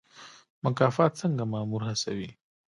مکافات 0.63 1.11
څنګه 1.21 1.43
مامور 1.51 1.81
هڅوي؟ 1.89 2.29